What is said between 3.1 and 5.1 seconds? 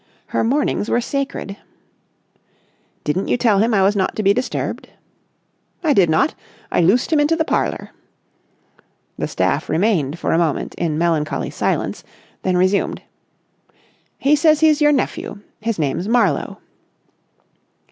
you tell him I was not to be disturbed?"